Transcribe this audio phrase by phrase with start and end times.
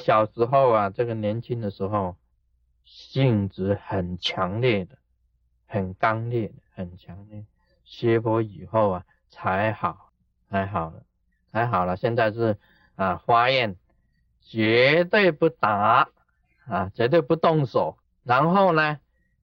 [0.00, 2.16] 小时候啊，这个年轻的时候，
[2.84, 4.98] 性子很强烈的，
[5.66, 7.44] 很刚烈，很强烈。
[7.84, 10.10] 学佛以后啊，才好，
[10.48, 11.02] 才好了，
[11.52, 11.96] 才好了。
[11.96, 12.56] 现在是
[12.96, 13.76] 啊，发愿
[14.40, 16.08] 绝对不打
[16.66, 17.96] 啊，绝对不动手。
[18.24, 18.98] 然后呢，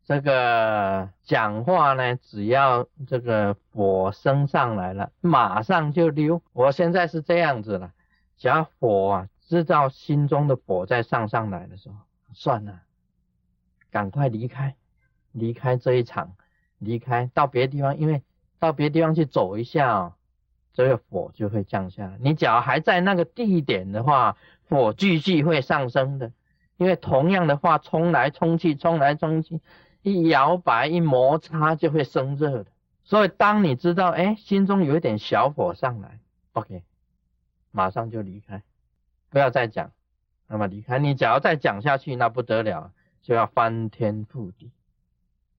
[0.05, 6.41] 这个讲话呢，只要这个火升上来了，马上就溜。
[6.53, 7.91] 我现在是这样子了，
[8.37, 11.95] 只要火啊，知道心中的火在上上来的时候，
[12.33, 12.81] 算了，
[13.89, 14.75] 赶快离开，
[15.31, 16.35] 离开这一场，
[16.77, 18.21] 离开到别的地方，因为。
[18.59, 20.15] 到别的地方去走一下，
[20.73, 22.17] 这个火就会降下来。
[22.19, 24.35] 你只要还在那个地点的话，
[24.67, 26.31] 火继续会上升的。
[26.77, 29.61] 因为同样的话，冲来冲去，冲来冲去，
[30.01, 32.71] 一摇摆一摩擦就会生热的。
[33.03, 36.19] 所以当你知道，哎，心中有一点小火上来
[36.53, 36.81] ，OK，
[37.69, 38.63] 马上就离开，
[39.37, 39.91] 不要再讲。
[40.47, 44.71] 那么离开，你只要再讲下去，那不得了，就要翻天覆地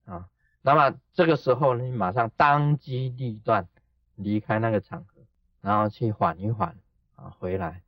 [0.03, 0.27] 啊。
[0.61, 3.69] 那么这个时候，你马上当机立断
[4.15, 5.21] 离开那个场合，
[5.61, 6.75] 然后去缓一缓
[7.15, 7.81] 啊，回来。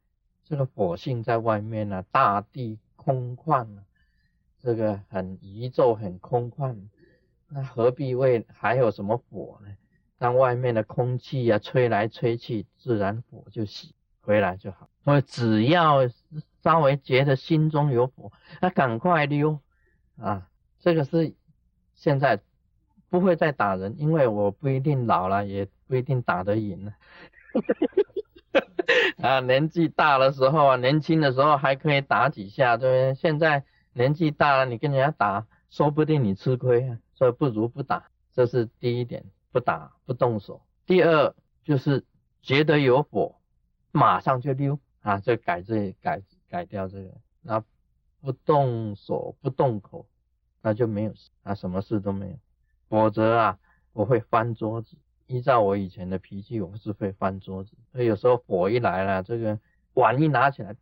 [0.45, 3.67] 这个火性在外面呢，大地空旷，
[4.61, 6.87] 这个很宇宙很空旷，
[7.49, 9.75] 那何必为还有什么火呢？
[10.17, 14.87] 让外面的空气啊吹来吹去，自然火就熄，回来就好。
[15.03, 16.07] 所以只要
[16.63, 19.59] 稍微觉得心中有火，那赶快溜
[20.17, 20.47] 啊！
[20.79, 21.33] 这个是
[21.95, 22.39] 现在。
[23.09, 26.93] 不会再打人，因为我不一定老了，也不一定打得赢了。
[29.21, 33.15] 啊，年纪大的时候啊，年轻的时候还可以打几下，对不对？
[33.15, 36.99] 现在年纪大了，你跟人家打，说不定你吃亏啊。
[37.13, 40.61] 所以不如不打，这是第一点，不打不动手。
[40.85, 41.35] 第二
[41.65, 42.05] 就是
[42.41, 43.35] 觉得有火，
[43.91, 47.63] 马上就溜啊，就改这改改掉这个，那
[48.21, 50.05] 不动手不动口，
[50.61, 52.35] 那就没有事啊，什么事都没有。
[52.87, 53.59] 否则啊，
[53.93, 54.97] 我会翻桌子。
[55.27, 57.71] 依照我以前的脾气，我是会翻桌子。
[57.91, 59.57] 所以有时候火一来了，这个
[59.93, 60.75] 碗一拿起来，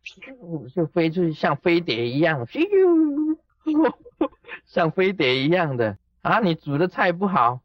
[0.74, 3.38] 就飞出去，像飞碟一样，咻
[4.66, 6.40] 像飞碟一样的啊！
[6.40, 7.60] 你煮的菜不好，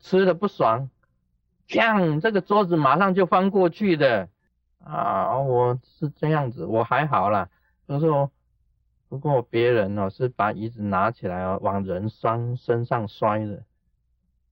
[0.00, 0.90] 吃的不爽，
[1.66, 4.28] 像这个桌子马上就翻过去的
[4.88, 5.38] 啊！
[5.38, 7.48] 我是这样子，我还好啦。
[7.86, 8.30] 就是说。
[9.10, 13.64] 不过别人哦是把椅子拿起来哦往人双身上摔的。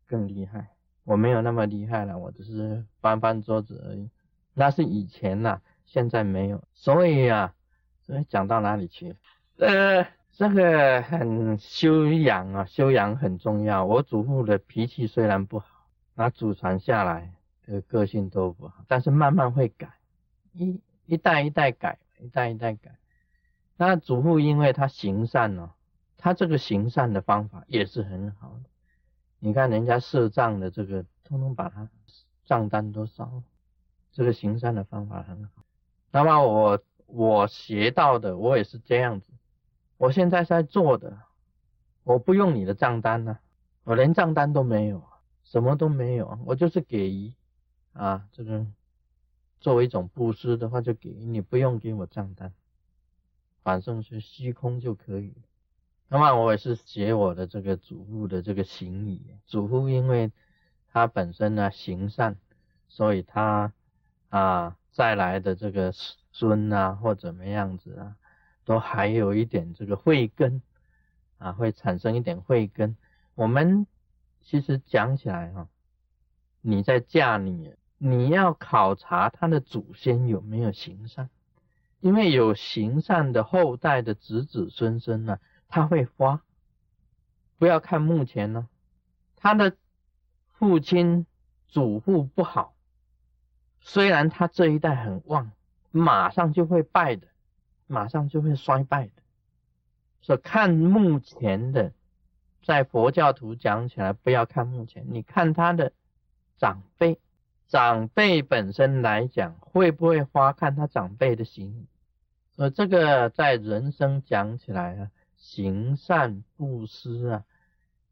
[0.06, 0.70] 更厉害，
[1.04, 4.08] 我没有那么厉害了，我只是翻翻桌子而已。
[4.54, 6.64] 那是以前呐，现在没有。
[6.72, 7.52] 所以啊，
[8.00, 9.14] 所以讲到哪里去？
[9.58, 13.84] 呃，这个很修养啊，修养很重要。
[13.84, 15.66] 我祖父的脾气虽然不好，
[16.14, 17.34] 那祖传下来
[17.66, 19.90] 的个性都不好，但是慢慢会改，
[20.56, 22.96] 一一代一代改，一代一代改。
[23.76, 25.72] 那祖父因为他行善呢，
[26.16, 28.70] 他这个行善的方法也是很好的。
[29.38, 31.88] 你看人家设账的这个，通通把他
[32.44, 33.42] 账单都烧了，
[34.12, 35.62] 这个行善的方法很好。
[36.10, 39.30] 那么我我学到的，我也是这样子。
[39.98, 41.18] 我现在在做的，
[42.02, 43.38] 我不用你的账单呢，
[43.84, 45.02] 我连账单都没有，
[45.44, 47.34] 什么都没有，我就是给予
[47.92, 48.66] 啊，这个
[49.60, 52.52] 作为一种布施的话，就给你不用给我账单，
[53.62, 55.34] 反正是虚空就可以。
[56.08, 60.30] 那么我也是写我的这个祖父的这个行礼，祖父因为
[60.92, 62.36] 他本身呢行善，
[62.86, 63.72] 所以他
[64.28, 68.16] 啊再来的这个孙啊或怎么样子啊，
[68.64, 70.62] 都还有一点这个慧根
[71.38, 72.96] 啊，会产生一点慧根。
[73.34, 73.86] 我们
[74.42, 75.68] 其实讲起来哈，
[76.60, 81.30] 你在嫁女，你要考察他的祖先有没有行善，
[82.00, 85.38] 因为有行善的后代的子子孙孙呢。
[85.68, 86.42] 他会发，
[87.58, 88.68] 不要看目前呢，
[89.34, 89.76] 他的
[90.52, 91.26] 父亲
[91.66, 92.72] 祖父不好，
[93.80, 95.50] 虽然他这一代很旺，
[95.90, 97.26] 马上就会败的，
[97.88, 99.22] 马上就会衰败的。
[100.22, 101.92] 所以看目前的，
[102.62, 105.92] 在佛教徒讲起来，不要看目前，你看他的
[106.56, 107.18] 长辈，
[107.68, 111.86] 长辈本身来讲会不会花，看他长辈的行。
[112.56, 115.10] 呃这个在人生讲起来啊。
[115.38, 117.44] 行善布施啊，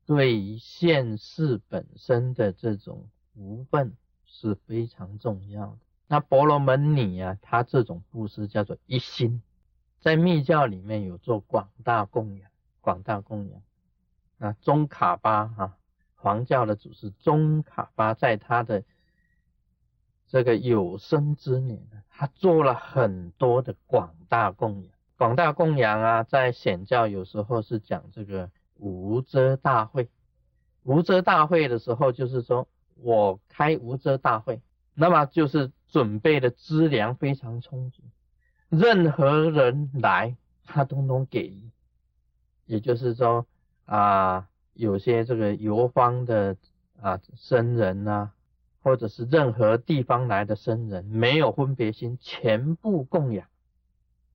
[0.06, 5.78] 对于现世本身的这种福分是非常重要的。
[6.06, 9.42] 那婆罗门女啊，她这种布施叫做一心，
[10.00, 12.50] 在密教里面有做广大供养，
[12.82, 13.62] 广大供养。
[14.36, 15.76] 那宗卡巴哈，
[16.14, 18.84] 黄教的祖师宗卡巴，在他的
[20.34, 24.92] 这个有生之年，他做了很多的广大供养。
[25.16, 30.08] 广大供养啊，在显教有时候是讲这个无遮大会。
[30.82, 32.66] 无遮大会的时候，就是说
[32.96, 34.60] 我开无遮大会，
[34.92, 38.02] 那么就是准备的资粮非常充足，
[38.68, 41.62] 任何人来，他通通给。
[42.66, 43.46] 也就是说
[43.84, 46.56] 啊，有些这个游方的
[47.00, 48.32] 啊僧人呐，
[48.84, 53.46] 或者是任何地方来的僧人，没有分别心，全部供养，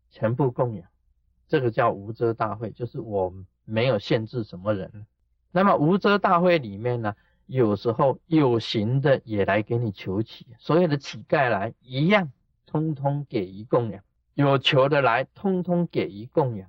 [0.09, 0.87] 全部供养，
[1.47, 3.31] 这个叫无遮大会，就是我
[3.63, 5.05] 没有限制什么人。
[5.51, 7.15] 那么无遮大会里面呢，
[7.45, 12.31] 有时候有形的也来给你求乞，所有的乞丐来一样，
[12.65, 14.01] 通通给予供养；
[14.33, 16.67] 有求的来，通通给予供养。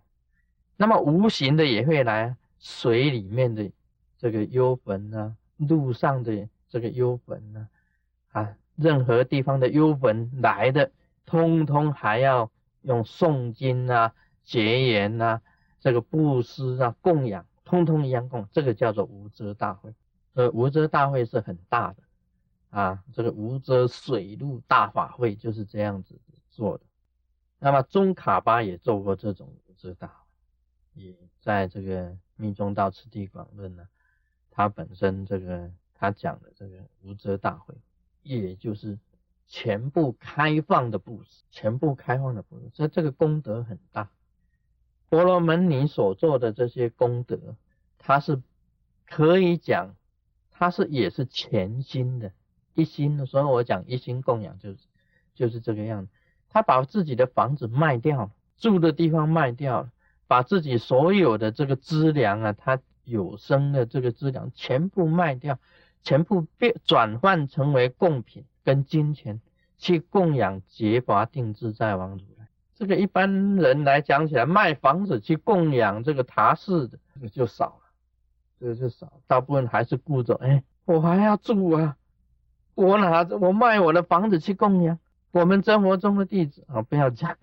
[0.77, 3.71] 那么无形的也会来，水里面的
[4.19, 7.69] 这个幽坟啊，路上的这个幽坟呢，
[8.33, 10.91] 啊，任何地方的幽坟来的，
[11.27, 12.51] 通通还要
[12.81, 15.43] 用诵经啊、结缘啊、
[15.81, 17.45] 这个布施啊、供养。
[17.63, 19.95] 通通一样供，这个叫做无遮大会。
[20.33, 22.03] 呃，无遮大会是很大的
[22.71, 26.19] 啊，这个无遮水陆大法会就是这样子
[26.51, 26.85] 做的。
[27.61, 30.15] 那么中卡巴也做过这种无遮大会，
[30.95, 33.87] 也在这个密宗道次第广论呢，
[34.51, 35.71] 他本身这个
[36.01, 37.75] 他讲的这个无遮大会，
[38.23, 38.99] 也就是
[39.47, 44.09] 全部开放的布施，全部开放的布施，所以这个功德很大。
[45.11, 47.55] 婆罗门尼所做的这些功德，
[47.99, 48.41] 他是
[49.05, 49.95] 可以讲，
[50.51, 52.33] 他是也是全心的，
[52.73, 53.27] 一心的。
[53.27, 54.79] 所以我讲一心供养就是
[55.35, 56.13] 就是这个样子。
[56.49, 59.93] 他把自己的房子卖掉，住的地方卖掉了，
[60.27, 65.59] 把自己所有的这个资粮啊，他有生的这个资粮全部卖掉，
[66.03, 69.41] 全部变转换成为贡品跟金钱，
[69.79, 72.21] 去供养结法定自在王如。
[72.75, 76.99] 这个一般人来讲起来，卖房子去供养这个塔寺的，
[77.31, 77.83] 就少了，
[78.59, 81.97] 这个就少，大部分还是顾着，哎，我还要住啊，
[82.75, 84.99] 我拿着我卖我的房子去供养
[85.31, 87.37] 我们生活中的弟子啊，不要讲，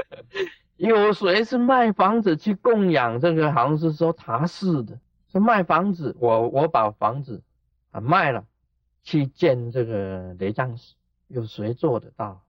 [0.76, 3.50] 有谁是卖房子去供养这个？
[3.50, 4.98] 好像是说塔寺的，
[5.32, 7.42] 说卖房子，我我把房子
[7.90, 8.46] 啊卖了，
[9.02, 10.94] 去建这个雷藏寺，
[11.26, 12.44] 有谁做得到？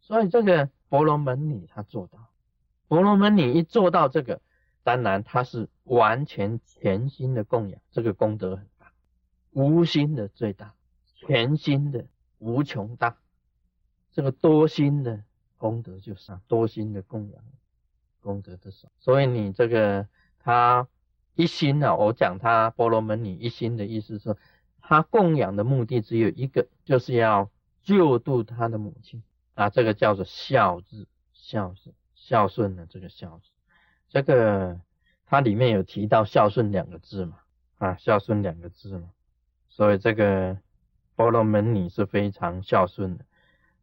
[0.00, 0.68] 所以这个。
[0.90, 2.30] 婆罗门女他做到，
[2.88, 4.40] 婆罗门女一做到这个，
[4.82, 8.90] 当然她是完全全心的供养，这个功德很大，
[9.52, 10.74] 无心的最大，
[11.14, 12.06] 全心的
[12.38, 13.18] 无穷大，
[14.10, 15.22] 这个多心的
[15.56, 17.40] 功德就少，多心的供养
[18.20, 18.88] 功德就少。
[18.98, 20.08] 所以你这个
[20.40, 20.88] 他
[21.36, 24.36] 一心呢，我讲他婆罗门女一心的意思是，
[24.90, 27.48] 他供养的目的只有一个，就是要
[27.80, 29.22] 救度他的母亲。
[29.54, 33.50] 啊，这个叫做孝字，孝顺，孝顺的这个孝字，
[34.08, 34.80] 这个
[35.26, 37.36] 它里面有提到孝顺两个字嘛，
[37.78, 39.10] 啊，孝顺两个字嘛，
[39.68, 40.58] 所以这个
[41.14, 43.24] 婆罗门女是非常孝顺的。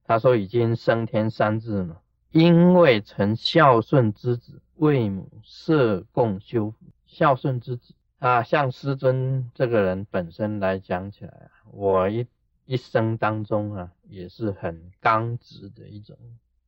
[0.03, 2.01] 他说已经升天三字嘛，
[2.31, 6.74] 因为成孝顺之子，为母设供修，
[7.06, 12.27] 孝顺之子啊，像师尊这个人本身来讲起来啊，我一。
[12.69, 16.17] 一生当中啊，也是很刚直的一种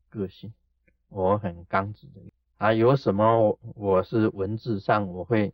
[0.08, 0.54] 个性。
[1.10, 2.22] 我很刚直的
[2.58, 5.54] 啊，有什么我是文字上我会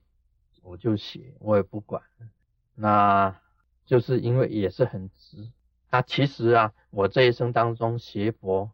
[0.62, 2.04] 我就写，我也不管。
[2.76, 3.36] 那
[3.88, 5.50] 就是因为也是很直。
[5.90, 8.70] 啊，其实啊，我这一生当中学佛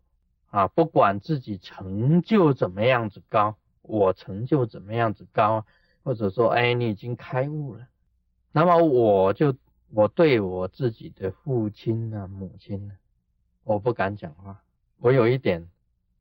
[0.49, 5.65] 啊，不管自己成就怎么样子高，我成就怎么样子高，
[6.03, 7.87] 或者说哎你已经开悟了，
[8.51, 9.55] 那么我就。
[9.93, 12.93] 我对我自己的父亲呢、母亲呢，
[13.65, 14.63] 我不敢讲话。
[14.99, 15.69] 我有一点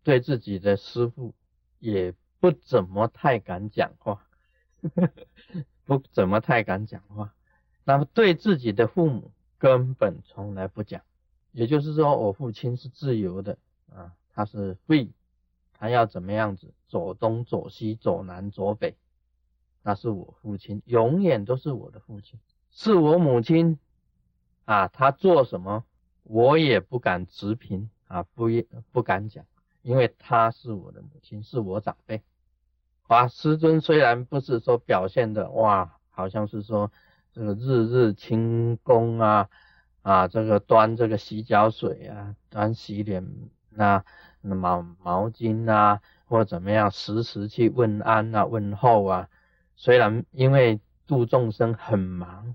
[0.03, 1.33] 对自己的师父
[1.79, 4.27] 也不怎么太敢讲话，
[5.87, 7.33] 不怎么太敢讲话。
[7.85, 11.03] 那么对自己的父母根本从来不讲。
[11.53, 13.57] 也就是说，我父亲是自由的
[13.95, 15.11] 啊，他是 free，
[15.75, 18.97] 他要怎么样子走东走西走南走北，
[19.83, 22.39] 那是我父亲，永远都是我的父亲。
[22.71, 23.79] 是我母亲
[24.65, 25.85] 啊，她做什么
[26.23, 28.47] 我也不敢直评啊，不
[28.93, 29.45] 不敢讲，
[29.83, 32.23] 因为她是我的母亲，是我长辈。
[33.09, 36.93] 啊，师尊虽然不是说表现的哇，好像是说
[37.33, 39.49] 这个日日清功啊
[40.03, 43.29] 啊，这个端这个洗脚水啊，端洗脸
[43.71, 44.05] 那
[44.43, 49.29] 毛毛巾啊，或怎么样，时时去问安啊问候啊，
[49.81, 52.55] 虽然因为度众生很忙。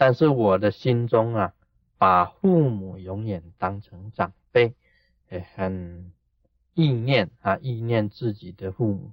[0.00, 1.54] 但是我的心中啊，
[1.96, 4.74] 把父母永远当成长辈，
[5.28, 6.12] 也很
[6.74, 9.12] 意念啊，意念自己的父母，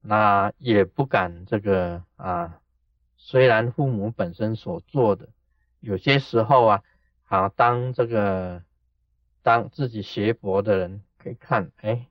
[0.00, 2.60] 那也不敢这个啊。
[3.16, 5.28] 虽然父母本身所做的，
[5.78, 6.82] 有些时候啊，
[7.26, 8.64] 啊当这个
[9.42, 12.08] 当自己学佛的人可以看，哎，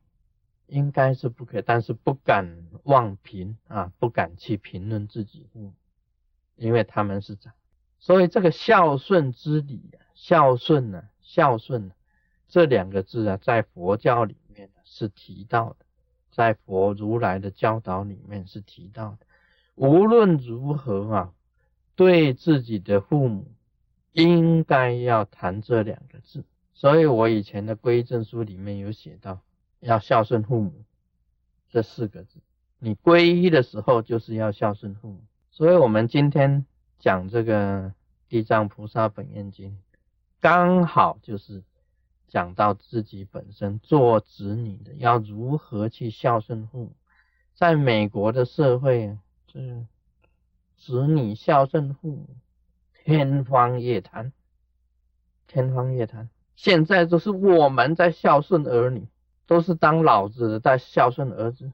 [0.68, 5.74] 应该是不可以，但是不敢妄评啊，不敢去评论自己父母，
[6.56, 7.54] 因为他们是长，
[8.00, 11.92] 所以这个孝顺之礼啊，孝顺呢，孝顺
[12.48, 15.86] 这两个字啊，在佛教里面是提到的，
[16.32, 19.26] 在佛如来的教导里面是提到的。
[19.76, 21.34] 无论如何啊，
[21.96, 23.52] 对自己的父母
[24.12, 26.44] 应该要谈这两个字。
[26.74, 29.42] 所以我以前的归正书里面有写到，
[29.80, 30.84] 要孝顺父母
[31.70, 32.40] 这四个字。
[32.80, 35.24] 你皈依的时候就是要孝顺父母。
[35.52, 36.66] 所以我们今天
[37.00, 37.90] 讲这个
[38.30, 39.72] 《地藏菩萨本愿经》，
[40.40, 41.64] 刚好就是
[42.28, 46.96] 讲到自己本身做子女的要如何去孝顺父母。
[47.54, 49.18] 在美国的社会。
[49.50, 49.86] 是
[50.76, 52.28] 子女孝顺父母，
[52.94, 54.34] 天方夜谭，
[55.48, 56.30] 天方夜谭。
[56.56, 59.08] 现在都是我们在孝顺儿女，
[59.48, 61.72] 都是当老子的在孝顺儿子，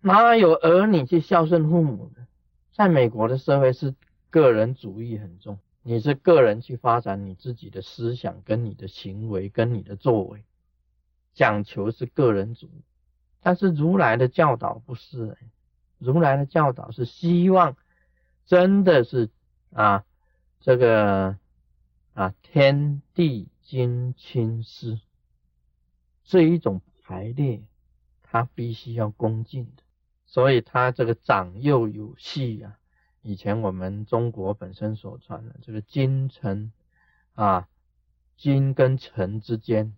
[0.00, 2.26] 哪有儿女去孝顺父母的？
[2.72, 3.94] 在美国的社会是
[4.30, 10.42] 个人主义很重，你是个人去发展你自己的思想、跟你的行为、跟你的作为，
[11.34, 12.82] 讲求是个人主义。
[13.40, 15.36] 但是如来的教导不是。
[15.98, 17.76] 如来的教导是希望，
[18.44, 19.30] 真的是
[19.72, 20.04] 啊，
[20.58, 21.36] 这个
[22.12, 24.98] 啊天地金亲师
[26.24, 26.80] 这一种
[27.12, 27.62] 排列，
[28.22, 29.82] 他必须要恭敬的。
[30.24, 32.78] 所以他这个长幼有序啊。
[33.20, 36.72] 以前我们中国本身所传的这个君臣
[37.34, 37.68] 啊，
[38.38, 39.94] 君跟臣之间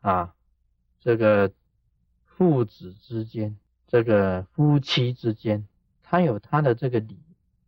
[0.00, 0.34] 啊，
[0.98, 1.52] 这个
[2.24, 3.56] 父子之间。
[3.86, 5.68] 这个夫妻之间，
[6.02, 7.20] 他有他的这个理，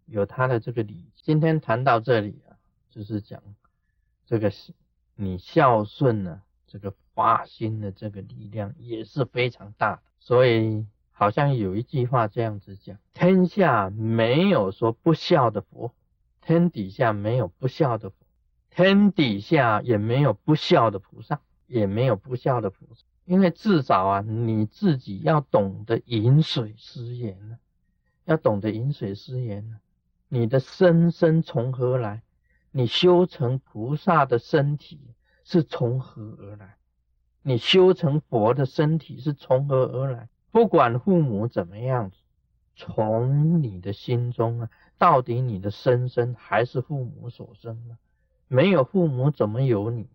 [0.07, 1.05] 有他的这个理。
[1.15, 2.57] 今天谈到这里啊，
[2.91, 3.43] 就是讲
[4.27, 4.51] 这个
[5.15, 6.43] 你孝顺呢，
[6.75, 10.03] 这个发心的这个力量也是非常大的。
[10.19, 15.95] 所以好像有一句话这样子讲：天下没有说不孝的佛，
[16.41, 18.17] 天底下没有不孝的佛，
[18.71, 23.05] 天底下也没有不孝的菩萨，也没有不孝的菩萨。
[23.25, 27.59] 因为至少啊，你自己要懂得饮水思源呢，
[28.25, 29.79] 要懂得饮水思源呢。
[30.29, 32.23] 你的生生从何来？
[32.73, 35.01] 你修成菩萨的身体
[35.45, 36.77] 是从何而来？
[37.43, 40.29] 你修成佛的身体是从何而来？
[40.51, 42.11] 不管父母怎么样，
[42.75, 47.99] 从你的心中啊，到底你的生生还是父母所生呢？
[48.49, 50.09] 没有父母，怎么有你？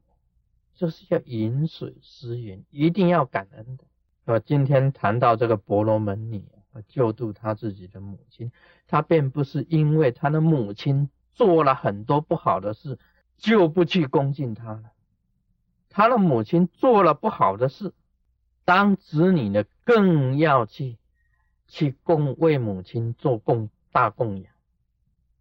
[0.76, 3.84] 这是要饮水思源，一定要感恩的。
[4.26, 6.46] 我今天谈到这个婆罗门女
[6.88, 8.52] 救度他自己的母亲，
[8.88, 12.98] 他并不是因为他的母亲做了很多不好的事
[13.38, 14.84] 就不去恭敬他了。
[15.90, 17.94] 他的母亲做了不好的事，
[18.64, 20.98] 当子女的更要去
[21.68, 24.54] 去供为母亲做供大供养，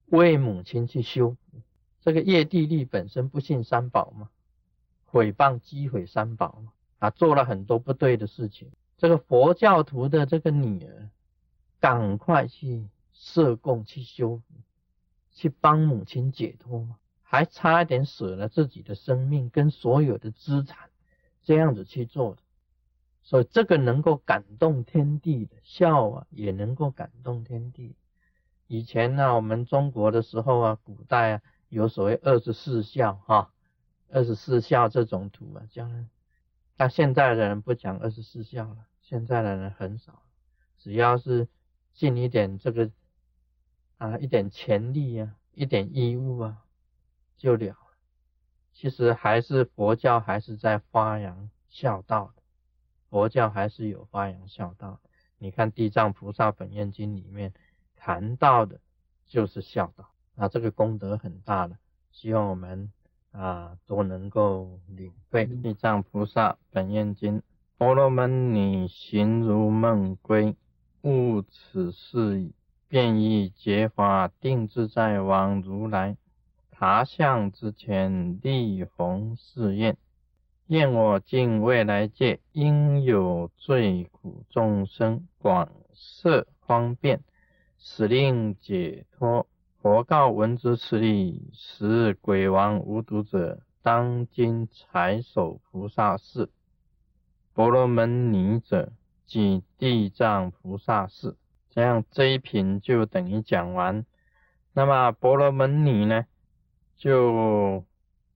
[0.07, 1.37] 为母亲去修。
[2.01, 4.31] 这个叶地利本身不信三宝嘛？
[5.05, 8.71] 毁谤、击毁三宝嘛啊，做了很多不对的事情。
[8.97, 11.11] 这个佛教徒的这个女儿，
[11.81, 14.41] 赶快去设供、去修、
[15.33, 16.97] 去帮母亲解脱嘛，
[17.31, 20.89] 还差一点舍了自己的生命跟所有的资产，
[21.43, 22.41] 这样子去做的。
[23.23, 27.97] 所以这个能够感动天地的孝啊，也能够感动天地。
[28.67, 33.53] 以前呢，我们中国的时候啊，古代啊，有所谓二十四孝哈。
[34.11, 36.07] 二十四孝这种图啊，将来
[36.79, 40.23] 但现在的人不讲二十四孝了，现在的人很少，
[40.79, 41.47] 只要是
[41.93, 42.91] 尽一点这个
[43.99, 46.65] 啊一点权利啊，一点义务啊，
[47.39, 47.75] 就了。
[48.75, 52.43] 其实还是佛教还是在发扬孝道的，
[53.09, 55.01] 佛教还是有发扬孝道。
[55.39, 57.55] 你看《地藏菩萨本愿经》里面
[57.97, 58.81] 谈到的
[59.27, 61.79] 就是孝道，啊，这个功德很大的，
[62.13, 62.93] 希望我们。
[63.31, 67.39] 啊，都能够领会《地藏菩萨本愿经》。
[67.77, 70.57] 婆罗门女行如梦归，
[71.03, 72.55] 悟此事矣，
[72.89, 76.17] 便以结法定自在王如来
[76.79, 79.97] 塔像之前，立弘誓愿：
[80.69, 87.21] 愿我尽未来界，应有罪苦众生，广设方便，
[87.81, 89.49] 使令解脱。
[89.83, 96.49] 佛告闻之此理，使鬼王无毒者，当今财首菩萨是。
[97.55, 98.93] 婆罗门尼者，
[99.27, 101.35] 即地藏菩萨是。
[101.71, 104.07] 这样这一品就等于讲完。
[104.73, 106.25] 那么婆罗门尼呢，
[106.99, 107.85] 就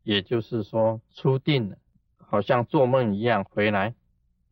[0.02, 1.76] 也就是说出定了，
[2.18, 3.94] 好像做梦一样回来。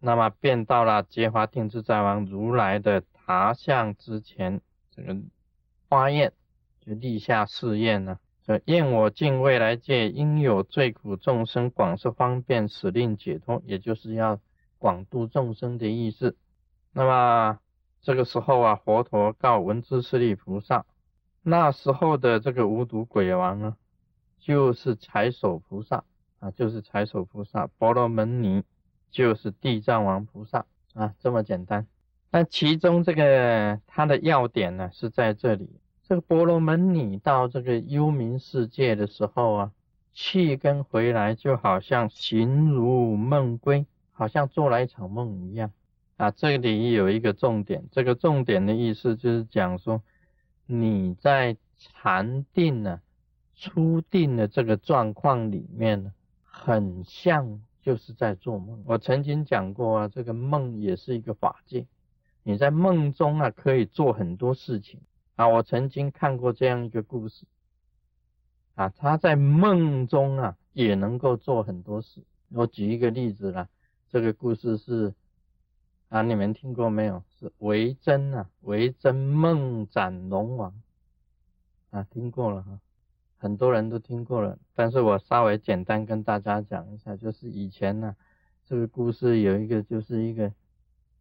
[0.01, 5.17] 那么便到了结华定自在王如来的塔像之前，这个
[5.89, 6.33] 花宴
[6.81, 8.19] 就立下誓愿呢。
[8.65, 14.41] 愿我尽未来界应有罪苦众生广设方便使令解脱，也就是要
[14.79, 16.37] 广度众生的意思。
[16.93, 17.61] 那么
[18.01, 20.85] 这个时候啊，佛陀告文殊师利菩萨，
[21.43, 23.77] 那时候的这个无毒鬼王呢，
[24.41, 26.03] 就是财首菩萨
[26.39, 28.65] 啊，就是财首菩萨，婆罗门尼
[29.11, 31.87] 就是地藏王菩萨啊，这么简单。
[32.31, 35.69] 那其中这个它的要点呢，是在这里。
[36.03, 39.73] 这个婆罗门尼到这个幽冥世界的时候啊，
[40.13, 45.71] 去跟回来就好像形如梦归，好像做了一场梦一样
[46.17, 46.31] 啊。
[46.31, 50.03] 这里有一个重点，这个重点的意思就是讲说
[50.67, 53.01] 你在禅定呢、
[53.61, 56.15] 初定的这个状况里面呢，
[56.45, 58.83] 很像就是在做梦。
[58.87, 61.87] 我曾经讲过啊，这个梦也是一个法界，
[62.43, 64.99] 你在梦中啊可以做很多事情。
[65.37, 67.45] 啊，我曾经看过这样一个故事，
[68.77, 72.23] 啊，他在梦中啊也能够做很多事。
[72.49, 73.69] 我举一个例子啦，
[74.09, 75.15] 这个故事是
[76.09, 77.23] 啊，你们听过没有？
[77.39, 80.75] 是维真啊，维真梦斩龙王
[81.91, 82.79] 啊，听过了哈，
[83.41, 84.57] 很多人都听过了。
[84.77, 88.15] 但是我稍微简单跟大家讲一下，就是以前呢，
[88.65, 90.53] 这个故事有一个就是一个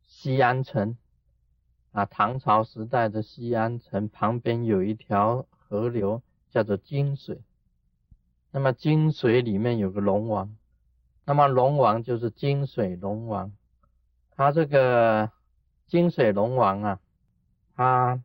[0.04, 0.96] 西安城。
[1.92, 6.22] 啊，唐朝时代的西安城旁边有一条河流，
[6.52, 7.42] 叫做金水。
[8.52, 10.56] 那么金水里面有个龙王，
[11.26, 13.52] 那么龙王就是金水龙王。
[14.36, 15.32] 他这个
[15.88, 17.00] 金水龙王啊，
[17.76, 18.22] 他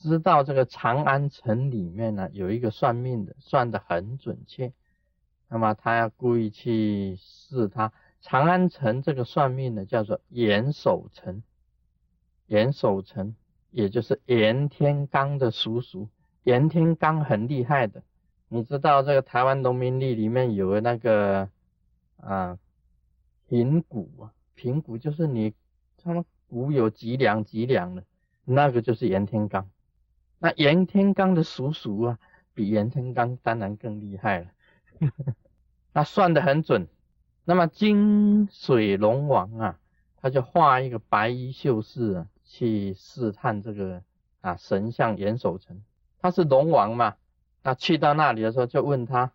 [0.00, 4.72] 知道这个长安城里面呢有一个算命的，算得很准确。
[5.46, 7.92] 那么他要故意去试他。
[8.22, 11.42] 长安城这个算命的叫做严守成。
[12.46, 13.36] 严守成，
[13.70, 16.08] 也就是严天罡的叔叔。
[16.42, 18.02] 严天罡很厉害的，
[18.48, 21.50] 你知道这个台湾农民历里面有那个
[22.16, 22.58] 啊
[23.46, 25.52] 平谷啊，平谷就是你
[26.02, 28.04] 他们谷有几两几两的，
[28.44, 29.66] 那个就是严天罡。
[30.40, 32.18] 那严天罡的叔叔啊，
[32.52, 34.46] 比严天罡当然更厉害了，
[35.94, 36.88] 那算得很准。
[37.44, 39.78] 那么金水龙王啊，
[40.20, 42.26] 他就画一个白衣秀士啊。
[42.52, 44.02] 去试探这个
[44.40, 45.84] 啊神像严守成，
[46.18, 47.14] 他是龙王嘛，
[47.62, 49.30] 那去到那里的时候就问他，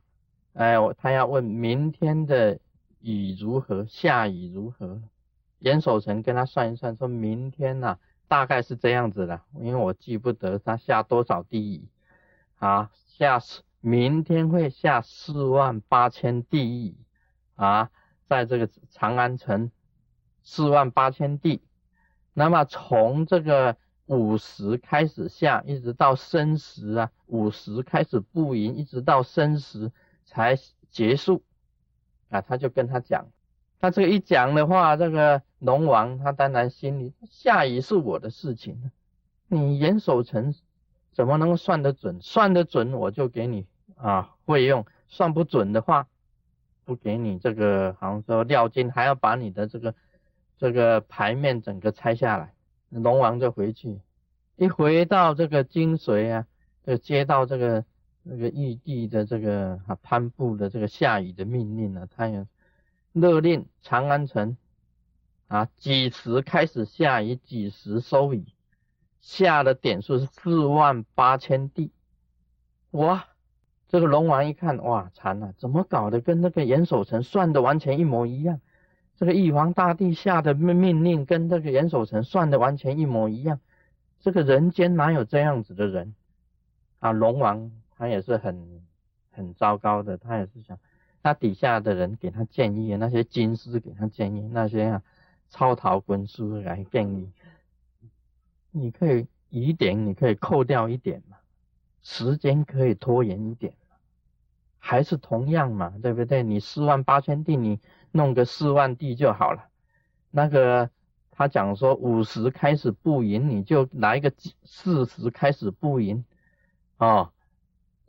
[0.51, 2.59] 哎，他要问明天的
[2.99, 5.01] 雨如何，下雨如何？
[5.59, 11.87] 严守成跟他算一算，说明天呐大概是这样子的，因为我记不得他下多少地雨
[12.57, 13.39] 啊，下
[13.81, 16.95] 明天会下四万八千滴雨
[17.55, 17.91] 啊，
[18.27, 19.69] 在这个长安城
[20.43, 21.61] 四万八千地。
[22.33, 29.91] 那么从这个午时开始下，一直到申时啊，午时开始布营，一直到申时
[30.25, 30.57] 才
[30.89, 31.43] 结束
[32.29, 32.41] 啊。
[32.41, 33.27] 他就跟他讲，
[33.79, 38.91] 他这个一讲的话，这个龙王他当然心里下雨是我的事情，
[39.47, 40.53] 你严守成
[41.11, 42.21] 怎么能算得准？
[42.21, 46.07] 算得准我就给你啊会用，算不准的话
[46.85, 49.93] 不给你这个，好像说料金还要把你的这个。
[50.57, 52.53] 这个牌面整个拆下来，
[52.87, 53.99] 龙王就回去，
[54.55, 56.47] 一回到这个金水啊，
[56.85, 57.83] 就接到这个
[58.23, 62.47] 那个玉帝的这个啊颁布的这个下雨的命令啊，他也
[63.11, 64.55] 勒令长安城
[65.47, 68.45] 啊几时开始下雨，几时收雨，
[69.21, 71.91] 下的点数是四万八千地，
[72.91, 73.27] 哇！
[73.87, 78.59] 这个龙王一看，哇，惨了，怎么搞的，跟那个严守成算的完全一模一样。
[79.15, 83.61] 这个玉皇大帝下的命命令跟这个严守成算的完全一模一样，
[84.19, 86.15] 这个人间哪有这样子的人
[86.99, 87.11] 啊？
[87.11, 88.81] 龙王他也是很
[89.31, 90.77] 很糟糕的，他也是想
[91.23, 95.03] 他底下的人给他建议，那些军师给他建议，那些啊
[95.55, 97.31] 超逃文书来建议，
[98.71, 101.37] 你可以疑点你可以扣掉一点嘛，
[102.01, 103.95] 时间可以拖延一点嘛，
[104.77, 106.43] 还是同样嘛，对不对？
[106.43, 107.79] 你四万八千地你。
[108.11, 109.67] 弄个四万地就好了。
[110.31, 110.89] 那个
[111.31, 116.23] 他讲说五十开始布营，你就来个四十开始布营，
[116.95, 117.33] 哦，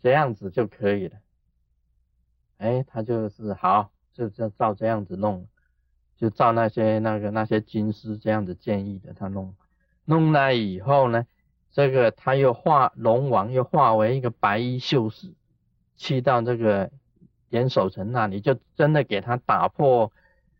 [0.00, 1.18] 这样子就可以了。
[2.59, 5.48] 哎，他就是好，就就照这样子弄。
[6.16, 9.55] 就照那些那个那些军师这样子建议的，他弄
[10.05, 11.26] 弄来以后呢，
[11.72, 15.33] 这个他又化龙王又化为一个白衣秀士，
[15.96, 16.90] 去到这个
[17.50, 20.11] 严守成那里，就真的给他打破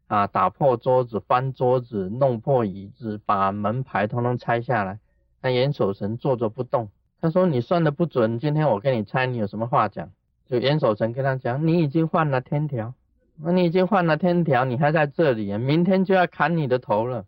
[0.09, 4.99] 啊，打破桌子，翻桌子，弄破椅子，把门牌通通拆下来。
[5.43, 6.91] 那严守成坐着不动，
[7.21, 10.11] 他说你算的不准，今天我跟你猜，你有什么话讲？
[10.47, 12.95] 就严守成跟他讲，你已经犯了天条。
[13.39, 17.27] 那你已经犯了天条，你还在这里，明天就要砍你的头了。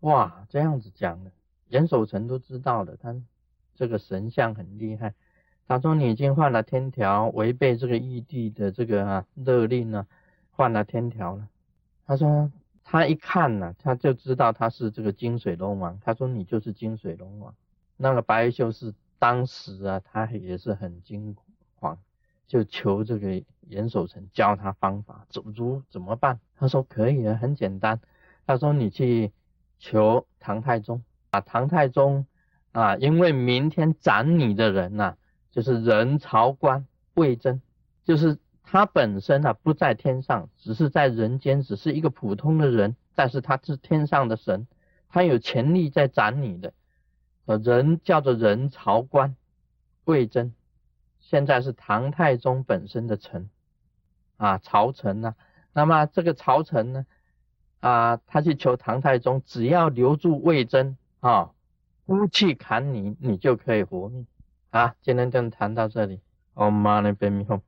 [0.00, 1.30] 哇，这样子讲的，
[1.68, 3.14] 严守成都知道的，他
[3.74, 5.14] 这个神像很厉害。
[5.66, 10.06] 他说你已经犯了天条，违背这个玉帝的这个啊勒令呢，
[10.52, 11.48] 犯了天条了。
[12.06, 12.52] 他说
[12.82, 15.98] 他一看呢，他就知道他是这个金水龙王。
[16.04, 17.54] 他说你就是金水龙王。
[17.96, 21.34] 那个白秀是当时啊，他也是很惊
[21.76, 21.98] 慌。
[22.46, 26.38] 就求这个严守成教他方法，怎么怎么办？
[26.56, 28.00] 他说可以啊，很简单。
[28.46, 29.32] 他说你去
[29.78, 32.26] 求唐太宗啊，唐太宗
[32.72, 35.16] 啊，因为明天斩你的人呐，
[35.50, 37.62] 就是人曹官魏征，
[38.04, 44.66] 就是他本身啊不在天上，只是在人间，只是一个普通的人，但是他是天上的神，
[45.08, 46.72] 他有权力在斩你的。
[47.46, 49.36] 呃，人叫做人曹官
[50.04, 50.52] 魏征。
[51.26, 53.48] 现在是唐太宗本身的臣
[54.36, 55.34] 啊，朝臣呢。
[55.72, 57.06] 那么这个朝臣呢，
[57.80, 61.50] 啊，他去求唐太宗，只要留住魏征啊，
[62.04, 64.26] 不去砍你，你就可以活命
[64.70, 64.94] 啊。
[65.00, 66.20] 今天就谈到这里
[66.54, 67.60] ，Om Mani p a m e Hum。